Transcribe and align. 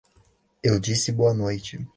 Eu 0.63 0.79
disse 0.79 1.11
boa 1.11 1.31
noite. 1.31 1.77